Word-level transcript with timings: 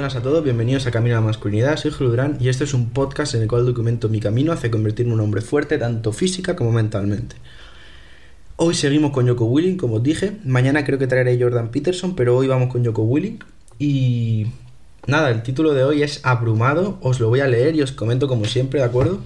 buenas 0.00 0.16
a 0.16 0.22
todos, 0.22 0.42
bienvenidos 0.42 0.86
a 0.86 0.90
Camino 0.90 1.14
a 1.14 1.20
la 1.20 1.26
Masculinidad, 1.26 1.76
soy 1.76 1.90
Julio 1.90 2.34
y 2.40 2.48
este 2.48 2.64
es 2.64 2.72
un 2.72 2.88
podcast 2.88 3.34
en 3.34 3.42
el 3.42 3.48
cual 3.48 3.66
documento 3.66 4.08
mi 4.08 4.18
camino 4.18 4.50
hacia 4.50 4.70
convertirme 4.70 5.12
en 5.12 5.18
un 5.18 5.26
hombre 5.26 5.42
fuerte 5.42 5.76
tanto 5.76 6.14
física 6.14 6.56
como 6.56 6.72
mentalmente. 6.72 7.36
Hoy 8.56 8.72
seguimos 8.72 9.10
con 9.10 9.28
Joko 9.28 9.44
Willing, 9.44 9.76
como 9.76 9.96
os 9.96 10.02
dije, 10.02 10.38
mañana 10.46 10.86
creo 10.86 10.98
que 10.98 11.06
traeré 11.06 11.38
Jordan 11.38 11.70
Peterson, 11.70 12.16
pero 12.16 12.34
hoy 12.34 12.46
vamos 12.46 12.72
con 12.72 12.82
Joko 12.82 13.02
Willing 13.02 13.40
y 13.78 14.46
nada, 15.06 15.28
el 15.28 15.42
título 15.42 15.74
de 15.74 15.84
hoy 15.84 16.02
es 16.02 16.20
Abrumado, 16.22 16.96
os 17.02 17.20
lo 17.20 17.28
voy 17.28 17.40
a 17.40 17.46
leer 17.46 17.76
y 17.76 17.82
os 17.82 17.92
comento 17.92 18.26
como 18.26 18.46
siempre, 18.46 18.80
¿de 18.80 18.86
acuerdo? 18.86 19.20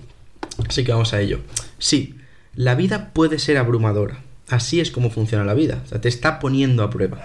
Así 0.68 0.82
que 0.82 0.90
vamos 0.90 1.14
a 1.14 1.20
ello. 1.20 1.38
Sí, 1.78 2.16
la 2.56 2.74
vida 2.74 3.12
puede 3.14 3.38
ser 3.38 3.58
abrumadora, 3.58 4.24
así 4.48 4.80
es 4.80 4.90
como 4.90 5.10
funciona 5.10 5.44
la 5.44 5.54
vida, 5.54 5.82
o 5.84 5.88
sea, 5.88 6.00
te 6.00 6.08
está 6.08 6.40
poniendo 6.40 6.82
a 6.82 6.90
prueba 6.90 7.22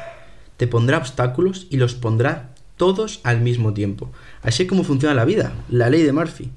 te 0.60 0.68
pondrá 0.68 0.98
obstáculos 0.98 1.68
y 1.70 1.78
los 1.78 1.94
pondrá 1.94 2.50
todos 2.80 3.20
al 3.24 3.42
mismo 3.42 3.74
tiempo. 3.74 4.10
Así 4.42 4.64
es 4.64 4.70
como 4.70 4.86
funciona 4.86 5.14
la 5.14 5.26
vida, 5.26 5.54
la 5.70 5.90
ley 5.90 6.02
de 6.02 6.14
Murphy. 6.14 6.50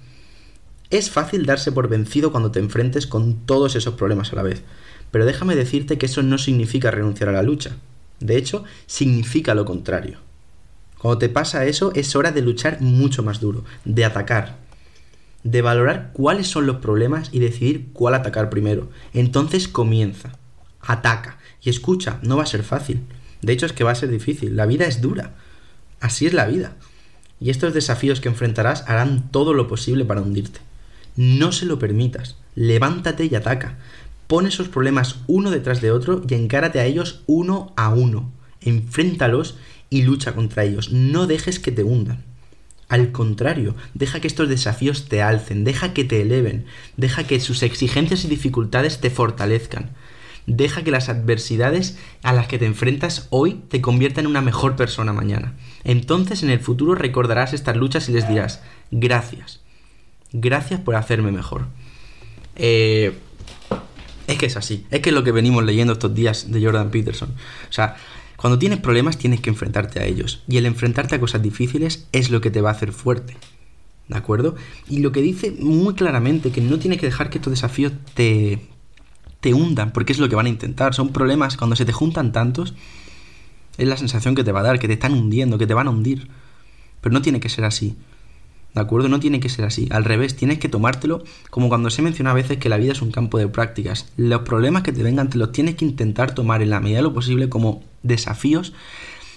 Es 0.88 1.10
fácil 1.10 1.46
darse 1.46 1.72
por 1.72 1.88
vencido 1.88 2.30
cuando 2.30 2.52
te 2.52 2.60
enfrentes 2.60 3.08
con 3.08 3.45
todos 3.45 3.74
esos 3.74 3.95
problemas 3.95 4.32
a 4.32 4.36
la 4.36 4.42
vez, 4.42 4.62
pero 5.10 5.26
déjame 5.26 5.56
decirte 5.56 5.98
que 5.98 6.06
eso 6.06 6.22
no 6.22 6.38
significa 6.38 6.92
renunciar 6.92 7.28
a 7.28 7.32
la 7.32 7.42
lucha. 7.42 7.76
De 8.20 8.36
hecho, 8.36 8.62
significa 8.86 9.54
lo 9.54 9.64
contrario. 9.64 10.18
Cuando 10.98 11.18
te 11.18 11.28
pasa 11.28 11.66
eso, 11.66 11.90
es 11.96 12.14
hora 12.14 12.30
de 12.30 12.42
luchar 12.42 12.80
mucho 12.80 13.24
más 13.24 13.40
duro, 13.40 13.64
de 13.84 14.04
atacar, 14.04 14.59
de 15.42 15.60
valorar 15.60 16.10
cuáles 16.12 16.46
son 16.46 16.66
los 16.66 16.76
problemas 16.76 17.30
y 17.32 17.40
decidir 17.40 17.88
cuál 17.92 18.14
atacar 18.14 18.48
primero. 18.48 18.90
Entonces 19.12 19.66
comienza, 19.66 20.38
ataca 20.80 21.38
y 21.60 21.70
escucha, 21.70 22.20
no 22.23 22.36
va 22.36 22.45
a 22.45 22.46
ser 22.46 22.62
fácil. 22.62 23.01
De 23.40 23.52
hecho 23.52 23.66
es 23.66 23.73
que 23.73 23.82
va 23.82 23.90
a 23.90 23.96
ser 23.96 24.09
difícil. 24.09 24.54
La 24.54 24.66
vida 24.66 24.86
es 24.86 25.01
dura. 25.01 25.34
Así 26.02 26.26
es 26.26 26.34
la 26.34 26.46
vida. 26.46 26.72
Y 27.40 27.50
estos 27.50 27.74
desafíos 27.74 28.20
que 28.20 28.28
enfrentarás 28.28 28.84
harán 28.88 29.30
todo 29.30 29.54
lo 29.54 29.68
posible 29.68 30.04
para 30.04 30.20
hundirte. 30.20 30.58
No 31.14 31.52
se 31.52 31.64
lo 31.64 31.78
permitas. 31.78 32.34
Levántate 32.56 33.26
y 33.26 33.34
ataca. 33.36 33.78
Pon 34.26 34.48
esos 34.48 34.68
problemas 34.68 35.20
uno 35.28 35.52
detrás 35.52 35.80
de 35.80 35.92
otro 35.92 36.24
y 36.28 36.34
encárate 36.34 36.80
a 36.80 36.86
ellos 36.86 37.23
uno 37.26 37.73
a 37.76 37.90
uno. 37.90 38.32
Enfréntalos 38.60 39.56
y 39.90 40.02
lucha 40.02 40.34
contra 40.34 40.64
ellos. 40.64 40.90
No 40.90 41.28
dejes 41.28 41.60
que 41.60 41.70
te 41.70 41.84
hundan. 41.84 42.24
Al 42.88 43.12
contrario, 43.12 43.76
deja 43.95 44.18
que 44.18 44.26
estos 44.26 44.48
desafíos 44.48 45.08
te 45.08 45.23
alcen, 45.23 45.62
deja 45.62 45.95
que 45.95 46.02
te 46.02 46.20
eleven, 46.20 46.66
deja 46.96 47.24
que 47.28 47.38
sus 47.38 47.62
exigencias 47.62 48.24
y 48.24 48.28
dificultades 48.28 49.00
te 49.00 49.08
fortalezcan. 49.08 49.90
Deja 50.46 50.82
que 50.82 50.90
las 50.90 51.09
adversidades 51.09 51.98
a 52.23 52.32
las 52.32 52.48
que 52.48 52.59
te 52.59 52.66
enfrentas 52.66 53.29
hoy 53.30 53.62
te 53.68 53.80
conviertan 53.80 54.24
en 54.24 54.30
una 54.30 54.40
mejor 54.40 54.76
persona 54.76 55.12
mañana. 55.12 55.54
Entonces 55.85 56.43
en 56.43 56.51
el 56.51 56.60
futuro 56.60 56.95
recordarás 56.95 57.52
estas 57.52 57.76
luchas 57.76 58.09
y 58.09 58.12
les 58.12 58.29
dirás, 58.29 58.63
gracias. 58.90 59.60
Gracias 60.32 60.80
por 60.80 60.96
hacerme 60.96 61.30
mejor. 61.30 61.66
Eh, 62.57 63.16
es 64.26 64.38
que 64.38 64.47
es 64.47 64.56
así. 64.56 64.87
Es 64.91 65.00
que 65.00 65.10
es 65.10 65.15
lo 65.15 65.25
que 65.25 65.32
venimos 65.32 65.65
leyendo 65.65 65.93
estos 65.93 66.15
días 66.15 66.50
de 66.50 66.65
Jordan 66.65 66.91
Peterson. 66.91 67.31
O 67.69 67.72
sea, 67.72 67.97
cuando 68.37 68.59
tienes 68.59 68.81
problemas 68.81 69.19
tienes 69.19 69.41
que 69.41 69.50
enfrentarte 69.50 70.00
a 70.00 70.04
ellos. 70.04 70.43
Y 70.48 70.56
el 70.56 70.66
enfrentarte 70.66 71.15
a 71.15 71.20
cosas 71.20 71.43
difíciles 71.43 72.09
es 72.12 72.31
lo 72.31 72.41
que 72.41 72.50
te 72.50 72.60
va 72.60 72.70
a 72.70 72.72
hacer 72.72 72.93
fuerte. 72.93 73.37
¿De 74.09 74.19
acuerdo? 74.19 74.56
Y 74.88 74.98
lo 74.98 75.12
que 75.12 75.20
dice 75.22 75.53
muy 75.53 75.94
claramente 75.94 76.50
que 76.50 76.60
no 76.60 76.78
tienes 76.78 76.98
que 76.98 77.06
dejar 77.06 77.31
que 77.31 77.38
estos 77.38 77.53
desafíos 77.53 77.93
te, 78.15 78.59
te 79.43 79.53
hundan, 79.53 79.93
porque 79.93 80.12
es 80.12 80.21
lo 80.21 80.28
que 80.28 80.37
van 80.37 80.47
a 80.47 80.48
intentar. 80.48 80.94
Son 80.94 81.09
problemas, 81.09 81.56
cuando 81.56 81.75
se 81.75 81.84
te 81.84 81.93
juntan 81.93 82.31
tantos, 82.31 82.75
es 83.76 83.88
la 83.88 83.97
sensación 83.97 84.36
que 84.36 84.44
te 84.44 84.53
va 84.53 84.60
a 84.60 84.62
dar, 84.62 84.78
que 84.78 84.86
te 84.86 84.94
están 84.94 85.12
hundiendo, 85.12 85.58
que 85.58 85.66
te 85.66 85.75
van 85.75 85.88
a 85.88 85.91
hundir. 85.91 86.28
Pero 87.00 87.12
no 87.12 87.22
tiene 87.22 87.41
que 87.41 87.48
ser 87.48 87.64
así. 87.64 87.97
¿De 88.72 88.80
acuerdo? 88.80 89.08
No 89.08 89.19
tiene 89.19 89.41
que 89.41 89.48
ser 89.48 89.64
así. 89.64 89.88
Al 89.91 90.04
revés, 90.04 90.36
tienes 90.36 90.60
que 90.60 90.69
tomártelo 90.69 91.25
como 91.50 91.69
cuando 91.69 91.91
se 91.91 92.03
menciona 92.03 92.30
a 92.30 92.34
veces 92.34 92.58
que 92.58 92.69
la 92.69 92.76
vida 92.76 92.92
es 92.92 93.03
un 93.03 93.10
campo 93.10 93.36
de 93.36 93.48
prácticas. 93.48 94.12
Los 94.16 94.42
problemas 94.42 94.84
que 94.84 94.92
te 94.92 95.03
vengan 95.03 95.28
te 95.28 95.38
los 95.38 95.50
tienes 95.50 95.74
que 95.74 95.86
intentar 95.86 96.36
tomar 96.36 96.62
en 96.62 96.70
la 96.70 96.78
medida 96.78 96.98
de 96.98 97.03
lo 97.03 97.12
posible 97.12 97.48
como 97.48 97.82
desafíos 98.04 98.72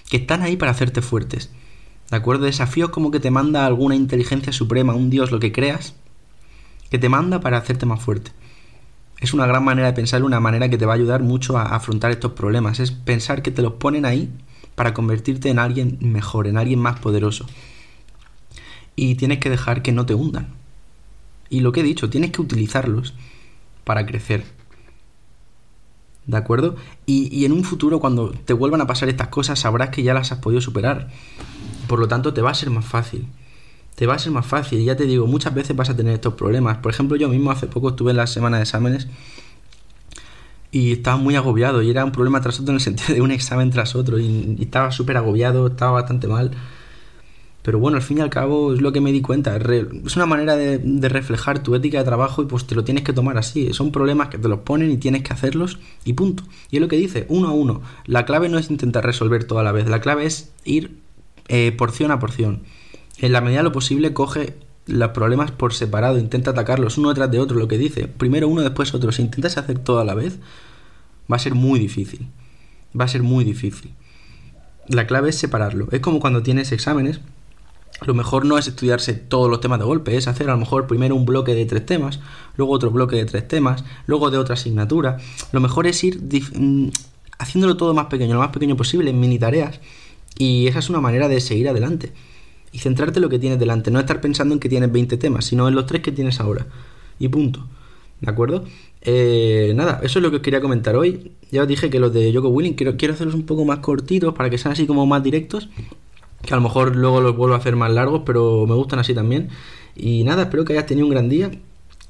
que 0.08 0.18
están 0.18 0.44
ahí 0.44 0.56
para 0.56 0.72
hacerte 0.72 1.02
fuertes. 1.02 1.50
¿De 2.12 2.18
acuerdo? 2.18 2.46
Desafíos 2.46 2.92
como 2.92 3.10
que 3.10 3.20
te 3.20 3.32
manda 3.32 3.66
alguna 3.66 3.96
inteligencia 3.96 4.54
suprema, 4.54 4.94
un 4.94 5.10
Dios, 5.10 5.32
lo 5.32 5.40
que 5.40 5.52
creas, 5.52 5.96
que 6.92 7.00
te 7.00 7.10
manda 7.10 7.40
para 7.40 7.58
hacerte 7.58 7.88
más 7.88 8.00
fuerte 8.00 8.32
es 9.20 9.34
una 9.34 9.46
gran 9.46 9.64
manera 9.64 9.88
de 9.88 9.94
pensar, 9.94 10.24
una 10.24 10.40
manera 10.40 10.70
que 10.70 10.78
te 10.78 10.86
va 10.86 10.94
a 10.94 10.96
ayudar 10.96 11.24
mucho 11.24 11.58
a 11.58 11.76
afrontar 11.76 12.12
estos 12.12 12.34
problemas. 12.34 12.80
Es 12.80 12.92
pensar 12.92 13.42
que 13.42 13.52
te 13.52 13.62
los 13.62 13.74
ponen 13.74 14.06
ahí 14.06 14.30
para 14.76 14.94
convertirte 14.94 15.50
en 15.50 15.60
alguien 15.60 15.98
mejor, 16.02 16.48
en 16.48 16.58
alguien 16.58 16.80
más 16.80 17.00
poderoso. 17.00 17.46
Y 18.96 19.16
tienes 19.16 19.40
que 19.40 19.50
dejar 19.50 19.82
que 19.82 19.92
no 19.92 20.06
te 20.06 20.14
hundan. 20.14 20.50
Y 21.50 21.62
lo 21.62 21.72
que 21.72 21.82
he 21.82 21.84
dicho, 21.84 22.10
tienes 22.10 22.32
que 22.32 22.42
utilizarlos 22.42 23.14
para 23.84 24.06
crecer. 24.06 24.44
¿De 26.26 26.38
acuerdo? 26.38 26.76
Y, 27.06 27.34
y, 27.36 27.46
en 27.46 27.52
un 27.52 27.64
futuro, 27.64 28.00
cuando 28.00 28.32
te 28.32 28.54
vuelvan 28.54 28.82
a 28.82 28.88
pasar 28.88 29.10
estas 29.10 29.28
cosas, 29.28 29.60
sabrás 29.60 29.90
que 29.90 30.02
ya 30.02 30.14
las 30.14 30.32
has 30.32 30.40
podido 30.40 30.60
superar. 30.60 31.10
Por 31.88 32.00
lo 32.00 32.08
tanto, 32.08 32.34
te 32.34 32.42
va 32.42 32.50
a 32.50 32.56
ser 32.56 32.72
más 32.72 32.86
fácil 32.86 33.28
te 33.96 34.06
va 34.06 34.16
a 34.16 34.20
ser 34.20 34.32
más 34.32 34.46
fácil. 34.46 34.84
Ya 34.84 34.96
te 34.96 35.06
digo, 35.06 35.26
muchas 35.26 35.54
veces 35.54 35.76
vas 35.76 35.90
a 35.90 35.96
tener 35.96 36.14
estos 36.14 36.34
problemas. 36.34 36.78
Por 36.78 36.92
ejemplo, 36.92 37.18
yo 37.18 37.30
mismo 37.30 37.52
hace 37.52 37.68
poco 37.68 37.90
estuve 37.90 38.12
en 38.12 38.18
la 38.18 38.28
semana 38.28 38.58
de 38.58 38.64
exámenes 38.64 39.08
y 40.72 40.92
estaba 40.92 41.18
muy 41.18 41.36
agobiado 41.36 41.82
y 41.82 41.90
era 41.90 42.04
un 42.04 42.12
problema 42.12 42.42
tras 42.42 42.60
otro 42.60 42.72
en 42.72 42.76
el 42.76 42.82
sentido 42.82 43.14
de 43.16 43.22
un 43.22 43.32
examen 43.32 43.70
tras 43.70 43.96
otro 43.96 44.20
y, 44.20 44.58
estaba 44.60 44.92
súper 44.92 45.18
agobiado, 45.18 45.68
estaba 45.68 45.94
bastante 45.94 46.28
mal. 46.28 46.52
Pero 47.62 47.80
bueno, 47.80 47.98
al 47.98 48.04
fin 48.04 48.20
y 48.20 48.22
al 48.22 48.30
cabo 48.30 48.76
es 48.76 48.82
lo 48.82 48.92
que 48.92 49.02
me 49.02 49.12
di 49.12 49.22
cuenta. 49.22 49.58
Es 49.58 50.16
una 50.16 50.28
manera 50.28 50.56
de, 50.56 51.10
reflejar 51.10 51.64
tu 51.64 51.74
ética 51.74 51.98
de 51.98 52.04
trabajo 52.04 52.44
y 52.44 52.46
pues 52.46 52.68
te 52.68 52.76
lo 52.76 52.84
tienes 52.84 53.04
que 53.04 53.12
tomar 53.12 53.40
así. 53.40 53.74
Son 53.74 53.92
problemas 53.92 54.28
que 54.28 54.38
te 54.38 54.48
los 54.48 54.60
ponen 54.60 54.92
y 54.92 54.98
tienes 54.98 55.24
que 55.24 55.34
hacerlos 55.34 55.80
y 56.04 56.14
punto. 56.14 56.44
Y 56.70 56.76
es 56.76 56.82
lo 56.82 56.88
que 56.88 56.98
dice, 56.98 57.26
uno 57.28 57.48
a 57.48 57.54
uno. 57.54 57.82
La 58.06 58.26
clave 58.26 58.50
no 58.50 58.60
es 58.60 58.70
intentar 58.70 59.04
resolver 59.04 59.46
todo 59.46 59.60
a 59.60 59.64
la 59.64 59.72
vez, 59.72 59.88
la 59.88 60.00
clave 60.00 60.26
es 60.26 60.52
ir 60.64 61.00
eh, 61.48 61.72
porción 61.72 62.12
a 62.12 62.20
porción 62.20 62.62
en 63.20 63.32
la 63.32 63.42
medida 63.42 63.60
de 63.60 63.64
lo 63.64 63.72
posible 63.72 64.14
coge 64.14 64.56
los 64.88 65.10
problemas 65.12 65.52
por 65.52 65.74
separado, 65.74 66.18
intenta 66.18 66.52
atacarlos 66.52 66.98
uno 66.98 67.10
detrás 67.10 67.32
de 67.32 67.40
otro, 67.40 67.58
lo 67.58 67.68
que 67.68 67.78
dice, 67.78 68.08
primero 68.08 68.48
uno, 68.48 68.62
después 68.62 68.94
otro, 68.94 69.12
si 69.12 69.22
intentas 69.22 69.58
hacer 69.58 69.80
todo 69.80 70.00
a 70.00 70.06
la 70.06 70.14
vez, 70.14 70.38
va 71.32 71.38
a 71.38 71.40
ser 71.40 71.56
muy 71.56 71.80
difícil, 71.80 72.28
va 73.00 73.06
a 73.06 73.08
ser 73.08 73.24
muy 73.24 73.44
difícil. 73.44 73.94
La 74.88 75.08
clave 75.08 75.30
es 75.30 75.38
separarlo, 75.38 75.88
es 75.92 76.02
como 76.02 76.20
cuando 76.20 76.44
tienes 76.44 76.72
exámenes, 76.72 77.20
lo 78.06 78.14
mejor 78.14 78.46
no 78.46 78.58
es 78.58 78.68
estudiarse 78.68 79.14
todos 79.14 79.50
los 79.50 79.62
temas 79.62 79.80
de 79.80 79.86
golpe, 79.86 80.18
es 80.18 80.28
hacer 80.28 80.50
a 80.50 80.54
lo 80.54 80.60
mejor 80.60 80.86
primero 80.86 81.16
un 81.16 81.26
bloque 81.26 81.56
de 81.56 81.66
tres 81.66 81.86
temas, 81.86 82.20
luego 82.58 82.74
otro 82.74 82.92
bloque 82.92 83.16
de 83.16 83.26
tres 83.26 83.48
temas, 83.48 83.84
luego 84.06 84.30
de 84.30 84.38
otra 84.38 84.54
asignatura, 84.54 85.18
lo 85.52 85.62
mejor 85.62 85.88
es 85.88 86.04
ir 86.04 86.22
mm, 86.22 86.90
haciéndolo 87.40 87.78
todo 87.78 87.94
más 87.96 88.08
pequeño, 88.08 88.36
lo 88.36 88.42
más 88.42 88.52
pequeño 88.52 88.76
posible, 88.76 89.10
en 89.10 89.20
mini 89.20 89.40
tareas, 89.40 89.80
y 90.38 90.68
esa 90.68 90.80
es 90.80 90.90
una 90.90 91.02
manera 91.02 91.28
de 91.28 91.40
seguir 91.40 91.70
adelante 91.70 92.14
y 92.76 92.80
centrarte 92.80 93.20
en 93.20 93.24
lo 93.24 93.30
que 93.30 93.40
tienes 93.40 93.58
delante, 93.58 93.90
no 93.90 94.02
estar 94.02 94.20
pensando 94.20 94.54
en 94.54 94.60
que 94.60 94.68
tienes 94.68 94.92
20 94.92 95.16
temas, 95.16 95.46
sino 95.46 95.70
en 95.70 95.76
los 95.76 95.86
tres 95.86 96.02
que 96.02 96.12
tienes 96.12 96.42
ahora. 96.42 96.68
Y 97.18 97.30
punto. 97.30 97.66
¿De 98.20 98.30
acuerdo? 98.30 98.66
Eh, 99.02 99.72
nada, 99.76 100.02
eso 100.04 100.20
es 100.20 100.24
lo 100.24 100.30
que 100.30 100.38
os 100.38 100.42
quería 100.42 100.60
comentar 100.60 100.98
hoy. 100.98 101.32
Ya 101.52 101.62
os 101.62 101.70
dije 101.70 101.90
que 101.90 102.00
los 102.00 102.12
de 102.14 102.34
Joko 102.34 102.50
Willing 102.50 102.74
quiero, 102.74 102.98
quiero 102.98 103.14
hacerlos 103.14 103.34
un 103.34 103.46
poco 103.46 103.64
más 103.64 103.80
cortitos 103.80 104.34
para 104.34 104.50
que 104.50 104.58
sean 104.58 104.74
así 104.74 104.86
como 104.86 105.06
más 105.06 105.24
directos. 105.24 105.70
Que 106.42 106.54
a 106.54 106.58
lo 106.58 106.64
mejor 106.64 106.98
luego 106.98 107.22
los 107.22 107.38
vuelvo 107.38 107.56
a 107.56 107.60
hacer 107.60 107.78
más 107.78 107.92
largos, 107.94 108.24
pero 108.26 108.66
me 108.68 108.76
gustan 108.76 109.00
así 109.00 109.14
también. 109.14 109.48
Y 109.96 110.26
nada, 110.26 110.44
espero 110.44 110.66
que 110.66 110.74
hayas 110.74 110.86
tenido 110.86 111.08
un 111.08 111.12
gran 111.12 111.30
día. 111.30 111.52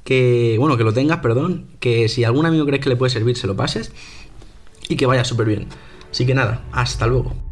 Que, 0.02 0.56
bueno, 0.58 0.76
que 0.76 0.82
lo 0.82 0.92
tengas, 0.92 1.18
perdón. 1.18 1.66
Que 1.78 2.08
si 2.08 2.24
algún 2.24 2.44
amigo 2.44 2.66
crees 2.66 2.82
que 2.82 2.88
le 2.88 2.96
puede 2.96 3.10
servir, 3.10 3.36
se 3.36 3.46
lo 3.46 3.54
pases. 3.54 3.92
Y 4.88 4.96
que 4.96 5.06
vaya 5.06 5.24
súper 5.24 5.46
bien. 5.46 5.66
Así 6.10 6.26
que 6.26 6.34
nada, 6.34 6.64
hasta 6.72 7.06
luego. 7.06 7.45